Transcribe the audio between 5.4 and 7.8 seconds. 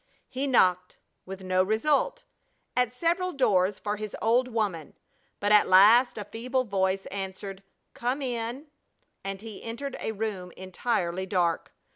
at last a feeble voice answered: